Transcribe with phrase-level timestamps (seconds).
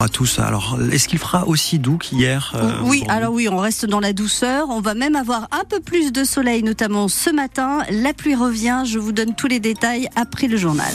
[0.00, 0.38] à tous.
[0.38, 4.12] Alors, est-ce qu'il fera aussi doux qu'hier euh, Oui, alors oui, on reste dans la
[4.12, 4.68] douceur.
[4.70, 7.82] On va même avoir un peu plus de soleil, notamment ce matin.
[7.90, 8.84] La pluie revient.
[8.86, 10.92] Je vous donne tous les détails après le journal.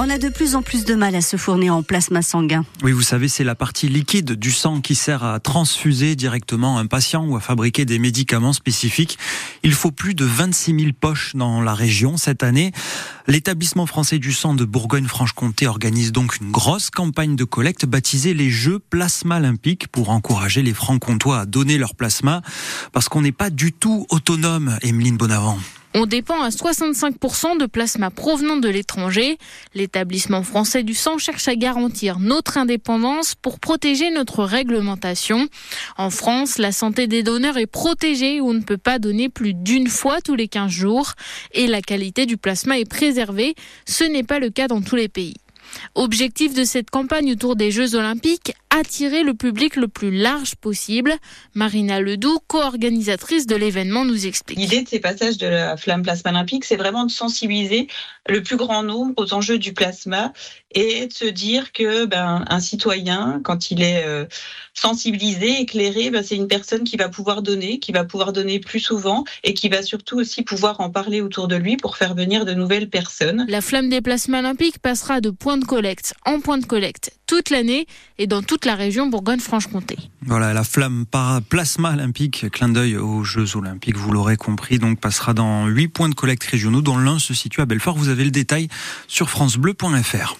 [0.00, 2.64] On a de plus en plus de mal à se fournir en plasma sanguin.
[2.84, 6.86] Oui, vous savez, c'est la partie liquide du sang qui sert à transfuser directement un
[6.86, 9.18] patient ou à fabriquer des médicaments spécifiques.
[9.64, 12.70] Il faut plus de 26 000 poches dans la région cette année.
[13.26, 18.50] L'établissement français du sang de Bourgogne-Franche-Comté organise donc une grosse campagne de collecte baptisée les
[18.50, 22.42] Jeux Plasma Olympiques pour encourager les francs-comtois à donner leur plasma
[22.92, 25.58] parce qu'on n'est pas du tout autonome, Emeline Bonavent.
[26.00, 29.36] On dépend à 65% de plasma provenant de l'étranger.
[29.74, 35.48] L'établissement français du sang cherche à garantir notre indépendance pour protéger notre réglementation.
[35.96, 39.88] En France, la santé des donneurs est protégée on ne peut pas donner plus d'une
[39.88, 41.14] fois tous les 15 jours
[41.50, 43.56] et la qualité du plasma est préservée.
[43.84, 45.34] Ce n'est pas le cas dans tous les pays.
[45.96, 51.14] Objectif de cette campagne autour des Jeux Olympiques, attirer le public le plus large possible.
[51.54, 54.58] Marina Ledoux, co-organisatrice de l'événement, nous explique.
[54.58, 57.88] L'idée de ces passages de la flamme plasma olympique, c'est vraiment de sensibiliser
[58.28, 60.32] le plus grand nombre aux enjeux du plasma
[60.72, 64.26] et de se dire que ben, un citoyen, quand il est euh,
[64.74, 68.80] sensibilisé, éclairé, ben, c'est une personne qui va pouvoir donner, qui va pouvoir donner plus
[68.80, 72.44] souvent et qui va surtout aussi pouvoir en parler autour de lui pour faire venir
[72.44, 73.44] de nouvelles personnes.
[73.48, 77.50] La flamme des plasmas olympiques passera de point de collecte en point de collecte toute
[77.50, 77.86] l'année
[78.18, 79.96] et dans toute la région Bourgogne-Franche-Comté.
[80.22, 84.98] Voilà, la flamme par plasma olympique, clin d'œil aux Jeux olympiques, vous l'aurez compris, donc
[84.98, 87.96] passera dans huit points de collecte régionaux, dont l'un se situe à Belfort.
[87.96, 88.68] Vous avez le détail
[89.06, 90.36] sur francebleu.fr.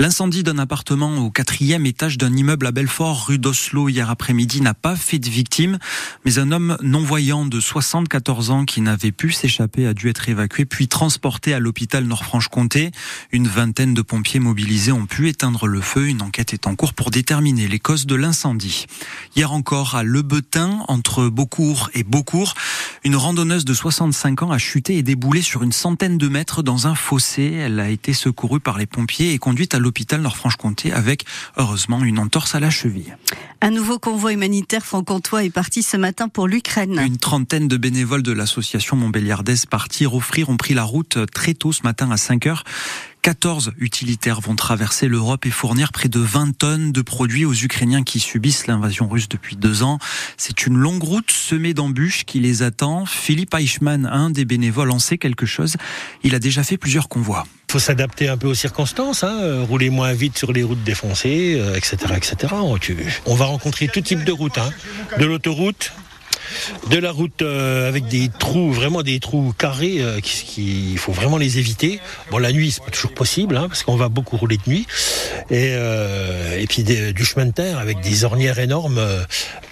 [0.00, 4.72] L'incendie d'un appartement au quatrième étage d'un immeuble à Belfort, rue d'Oslo, hier après-midi, n'a
[4.72, 5.80] pas fait de victime,
[6.24, 10.66] mais un homme non-voyant de 74 ans qui n'avait pu s'échapper a dû être évacué
[10.66, 12.92] puis transporté à l'hôpital Nord-Franche-Comté.
[13.32, 16.06] Une vingtaine de pompiers mobilisés ont pu éteindre le feu.
[16.06, 18.86] Une enquête est en cours pour déterminer les causes de l'incendie.
[19.34, 22.54] Hier encore, à Lebetin, entre Beaucourt et Beaucourt,
[23.02, 26.86] une randonneuse de 65 ans a chuté et déboulé sur une centaine de mètres dans
[26.86, 27.50] un fossé.
[27.54, 29.87] Elle a été secourue par les pompiers et conduite à l'hôpital
[30.18, 31.24] Nord-Franche-Comté avec,
[31.56, 33.16] heureusement, une entorse à la cheville.
[33.60, 36.98] Un nouveau convoi humanitaire franc-comtois est parti ce matin pour l'Ukraine.
[36.98, 41.72] Une trentaine de bénévoles de l'association Montbéliardaise Partir Offrir ont pris la route très tôt
[41.72, 42.64] ce matin à 5 heures.
[43.22, 48.02] 14 utilitaires vont traverser l'Europe et fournir près de 20 tonnes de produits aux Ukrainiens
[48.02, 49.98] qui subissent l'invasion russe depuis deux ans.
[50.36, 53.06] C'est une longue route semée d'embûches qui les attend.
[53.06, 55.76] Philippe Eichmann, un des bénévoles, en sait quelque chose.
[56.22, 57.46] Il a déjà fait plusieurs convois.
[57.68, 60.82] Il faut s'adapter un peu aux circonstances, hein, euh, rouler moins vite sur les routes
[60.84, 62.54] défoncées, etc., euh, etc.
[63.26, 64.70] On va rencontrer tout type de routes, hein.
[65.18, 65.92] de l'autoroute
[66.90, 71.12] de la route euh, avec des trous, vraiment des trous carrés, euh, qui, il faut
[71.12, 72.00] vraiment les éviter.
[72.30, 74.86] Bon, la nuit, c'est pas toujours possible, hein, parce qu'on va beaucoup rouler de nuit.
[75.50, 79.00] Et, euh, et puis du chemin de terre avec des ornières énormes,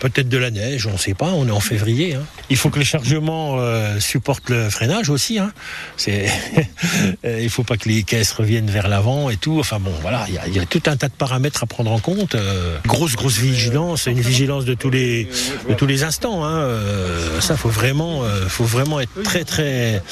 [0.01, 2.15] peut-être de la neige, on ne sait pas, on est en février.
[2.15, 2.25] Hein.
[2.51, 3.59] Il faut que le chargement
[3.99, 5.39] supporte le freinage aussi.
[5.39, 5.53] Hein.
[5.97, 6.27] C'est
[7.25, 9.59] il faut pas que les caisses reviennent vers l'avant et tout.
[9.59, 12.37] Enfin bon, voilà, il y, a, tout un tas de paramètres à prendre en compte.
[12.87, 15.29] grosse, grosse vigilance, une vigilance de tous les,
[15.69, 16.45] de tous les instants.
[16.45, 16.66] Hein.
[16.67, 20.03] Euh, ça faut vraiment, euh, faut vraiment être très très,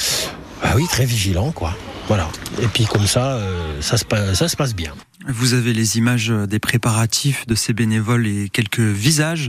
[0.63, 1.77] ah oui, très vigilant quoi.
[2.09, 2.29] Voilà.
[2.63, 4.95] Et puis comme ça, euh, ça se passe, ça se passe bien.
[5.27, 9.49] Vous avez les images des préparatifs de ces bénévoles et quelques visages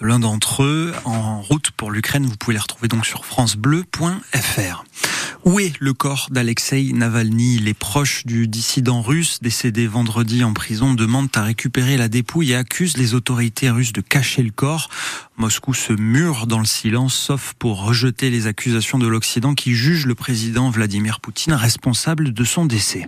[0.00, 2.26] de l'un d'entre eux en route pour l'Ukraine.
[2.26, 4.84] Vous pouvez les retrouver donc sur francebleu.fr.
[5.44, 7.58] Où est le corps d'Alexei Navalny?
[7.58, 12.56] Les proches du dissident russe décédé vendredi en prison demandent à récupérer la dépouille et
[12.56, 14.88] accusent les autorités russes de cacher le corps.
[15.36, 20.06] Moscou se mure dans le silence, sauf pour rejeter les accusations de l'Occident qui juge
[20.06, 23.06] le président Vladimir Poutine responsable de son décès.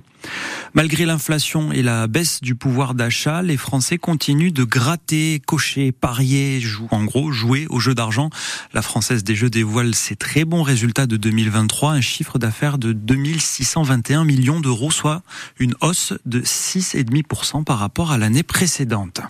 [0.74, 6.60] Malgré l'inflation et la baisse du pouvoir d'achat, les Français continuent de gratter, cocher, parier,
[6.60, 8.30] jouer, en gros jouer au jeu d'argent.
[8.74, 12.92] La Française des Jeux dévoile ses très bons résultats de 2023, un chiffre d'affaires de
[12.92, 15.22] 2621 millions d'euros, soit
[15.58, 19.20] une hausse de 6,5% par rapport à l'année précédente.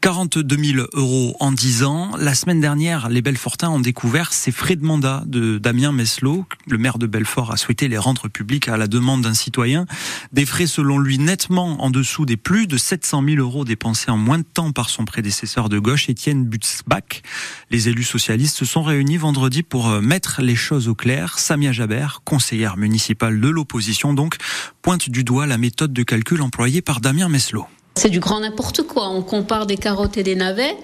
[0.00, 2.12] 42 000 euros en 10 ans.
[2.18, 6.46] La semaine dernière, les Belfortins ont découvert ces frais de mandat de Damien Meslot.
[6.66, 9.86] Le maire de Belfort a souhaité les rendre publics à la demande d'un citoyen.
[10.32, 14.16] Des frais selon lui nettement en dessous des plus de 700 000 euros dépensés en
[14.16, 17.22] moins de temps par son prédécesseur de gauche, Étienne Butzbach.
[17.70, 21.38] Les élus socialistes se sont réunis vendredi pour euh, mettre les choses au clair.
[21.38, 24.36] Samia Jaber, conseillère municipale de l'opposition donc,
[24.82, 27.66] pointe du doigt la méthode de calcul employée par Damien Meslot.
[27.96, 29.08] C'est du grand n'importe quoi.
[29.08, 30.76] On compare des carottes et des navets.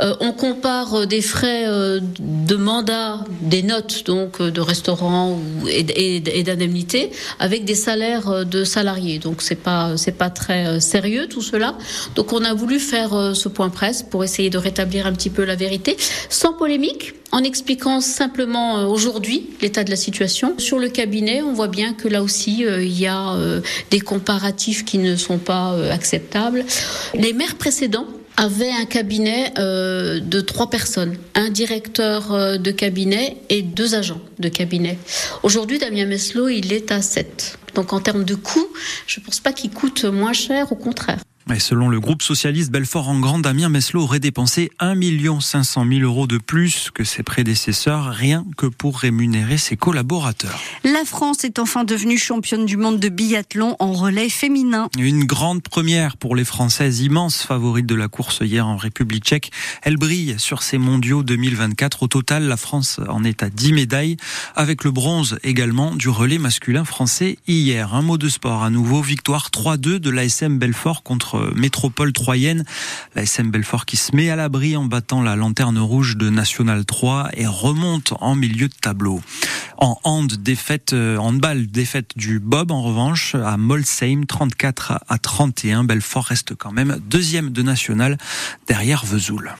[0.00, 5.84] Euh, on compare euh, des frais euh, de mandat, des notes donc de restaurant et,
[6.16, 9.18] et, d'indemnité avec des salaires de salariés.
[9.18, 11.76] Donc c'est pas c'est pas très sérieux tout cela.
[12.14, 15.44] Donc on a voulu faire ce point presse pour essayer de rétablir un petit peu
[15.44, 15.96] la vérité,
[16.30, 20.54] sans polémique, en expliquant simplement aujourd'hui l'état de la situation.
[20.58, 23.36] Sur le cabinet, on voit bien que là aussi il y a
[23.90, 26.64] des comparatifs qui ne sont pas acceptables.
[27.14, 28.06] Les maires précédents
[28.36, 34.20] avait un cabinet euh, de trois personnes, un directeur euh, de cabinet et deux agents
[34.38, 34.98] de cabinet.
[35.42, 37.58] Aujourd'hui, Damien Meslot, il est à sept.
[37.74, 38.68] Donc en termes de coûts,
[39.06, 41.18] je ne pense pas qu'il coûte moins cher, au contraire.
[41.54, 44.96] Et selon le groupe socialiste Belfort en Grand, Damien Meslot aurait dépensé 1
[45.40, 50.60] 500 000 euros de plus que ses prédécesseurs, rien que pour rémunérer ses collaborateurs.
[50.82, 54.88] La France est enfin devenue championne du monde de biathlon en relais féminin.
[54.98, 59.52] Une grande première pour les Françaises, immense favorite de la course hier en République tchèque.
[59.82, 62.02] Elle brille sur ces mondiaux 2024.
[62.02, 64.16] Au total, la France en est à 10 médailles,
[64.56, 67.94] avec le bronze également du relais masculin français hier.
[67.94, 72.64] Un mot de sport à nouveau, victoire 3-2 de l'ASM Belfort contre métropole troyenne.
[73.14, 76.84] La SM Belfort qui se met à l'abri en battant la lanterne rouge de National
[76.84, 79.20] 3 et remonte en milieu de tableau.
[79.78, 85.84] En hand, défaite, euh, handball, défaite du Bob en revanche à Molsheim, 34 à 31.
[85.84, 88.16] Belfort reste quand même deuxième de National
[88.66, 89.52] derrière Vesoul.